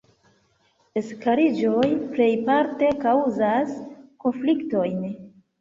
Eskaliĝoj 1.01 1.89
plejparte 2.15 2.89
kaŭzas 3.05 3.77
konfliktojn. 4.25 4.99